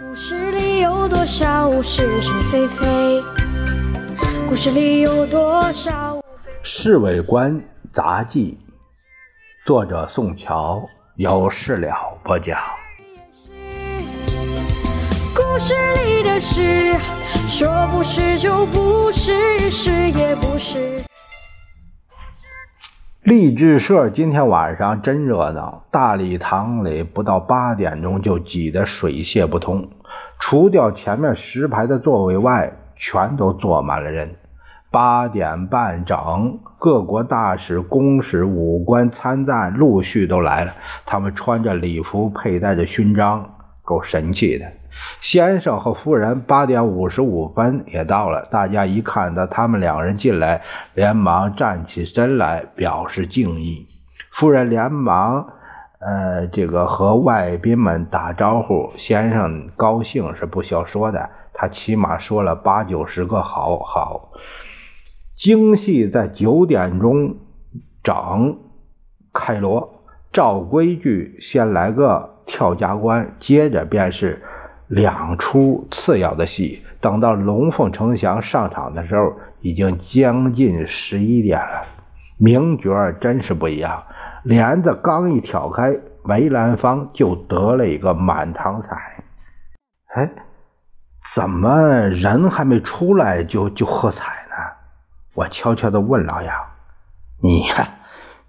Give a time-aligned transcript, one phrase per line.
[0.00, 3.22] 故事里有多少是是非非？
[4.48, 6.16] 故事里有多少？
[6.62, 8.58] 《侍卫官杂记》，
[9.66, 10.82] 作者宋乔，
[11.16, 11.94] 有事了
[12.24, 12.58] 不讲。
[15.34, 15.74] 故事
[16.06, 16.94] 里的事，
[17.50, 21.02] 说不是就不是，是也不是。
[23.22, 29.90] 励志社今天晚上真热闹，大礼堂里不到八点钟就挤得水泄不通，
[30.40, 34.34] 除掉前面十排的座位外，全都坐满了人。
[34.90, 40.74] 八点半整，各国大使、公使、武官参赞陆续都来了，
[41.06, 44.66] 他们穿着礼服，佩戴着勋章，够神气的。
[45.20, 50.62] 先生和夫人八点五十五分也到了，大家一看到他们两人进来，
[50.94, 53.88] 连忙站起身来表示敬意。
[54.30, 55.46] 夫人连忙，
[56.00, 58.92] 呃，这个和外宾们打招呼。
[58.96, 64.30] 先生高兴是不消说的，他起码说了八九十个好好。
[65.36, 67.36] 京戏在九点钟
[68.02, 68.58] 整
[69.32, 74.42] 开锣，照规矩先来个跳家关，接着便是。
[74.92, 81.82] 两出次要的戏，等到龙凤呈祥上场的时候，已经将近十一点了。
[82.36, 84.04] 名角真是不一样，
[84.44, 89.24] 帘子刚一挑开，梅兰芳就得了一个满堂彩。
[90.08, 90.30] 哎，
[91.34, 94.56] 怎么人还没出来就就喝彩呢？
[95.32, 96.54] 我悄悄地问老杨
[97.42, 97.88] ：“你呀，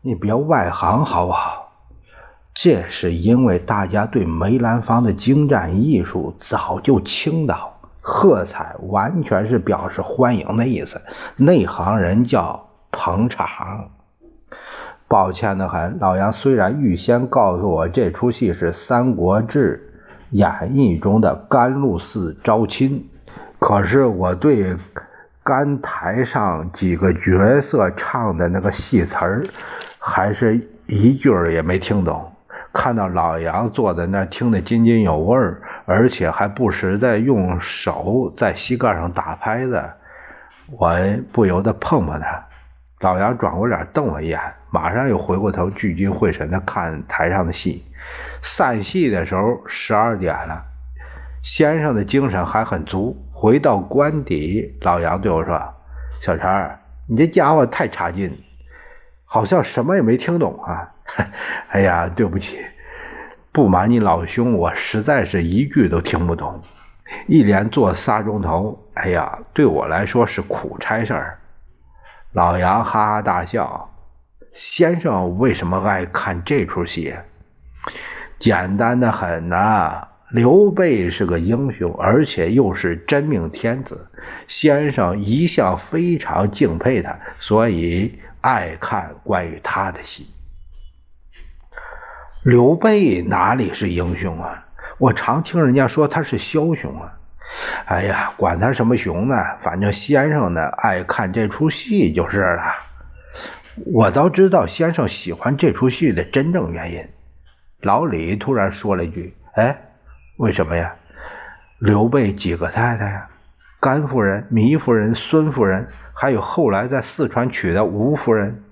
[0.00, 1.59] 你别外行好不好？”
[2.62, 11.00] 这是因为大家对梅兰芳的精湛艺术早就倾倒，喝彩完全是表示欢迎的意思，
[11.36, 13.88] 内行人叫捧场。
[15.08, 19.90] 抱歉的很，老杨虽然预先告诉我这出戏是《三国志》
[20.36, 23.08] 演义中的甘露寺招亲，
[23.58, 24.76] 可是我对
[25.42, 29.48] 甘台上几个角色唱的那个戏词儿，
[29.98, 32.30] 还是一句儿也没听懂。
[32.72, 39.90] 看到老杨坐在那听得津津有味儿，而且还不时的用手在膝盖上打拍子，
[40.70, 40.96] 我
[41.32, 42.46] 不由得碰碰他。
[43.00, 47.84] 老杨转过脸瞪我一眼，马上又回过头聚精会神的看台上的戏。
[48.42, 50.64] 散戏的时候十二点了，
[51.42, 53.16] 先生的精神还很足。
[53.32, 55.58] 回到官邸，老杨对我说
[56.20, 56.78] ：“小陈，
[57.08, 58.38] 你这家伙太差劲，
[59.24, 60.92] 好像什么也没听懂啊。”
[61.70, 62.58] 哎呀，对不起，
[63.52, 66.62] 不瞒你老兄，我实在是一句都听不懂，
[67.26, 71.38] 一连坐仨钟头，哎呀，对我来说是苦差事儿。
[72.32, 73.90] 老杨哈哈大笑，
[74.52, 77.14] 先生为什么爱看这出戏？
[78.38, 84.06] 简单的很呐，刘备是个英雄，而且又是真命天子，
[84.46, 90.28] 先生一向非常敬佩他，所以爱看关于他的戏。
[92.50, 94.66] 刘备哪里是英雄啊？
[94.98, 97.16] 我常听人家说他是枭雄啊。
[97.84, 102.62] 哎呀，管他什么雄呢，反正先生呢爱看这出戏就是了。
[103.86, 107.08] 我倒知道先生喜欢这出戏的真正原因。
[107.82, 109.82] 老李突然说了一句：“哎，
[110.36, 110.96] 为什么呀？
[111.78, 113.28] 刘备几个太太呀？
[113.78, 118.64] 甘夫人、糜夫人、孙夫人，还有后来在四川娶的吴夫人。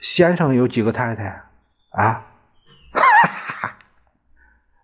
[0.00, 1.42] 先生有几个太太？”
[1.96, 2.22] 啊！
[2.92, 3.02] 哈
[3.62, 3.74] 哈，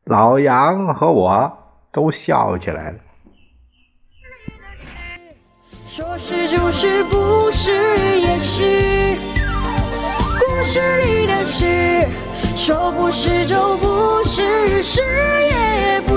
[0.05, 1.59] 老杨和我
[1.93, 2.99] 都笑起来了。
[5.87, 7.71] 说是就是，不是
[8.19, 9.19] 也是。
[10.41, 12.09] 故事里的事，
[12.57, 16.12] 说不是就不是，是也不。